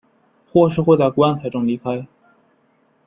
[0.51, 2.07] 或是会在棺材中离开。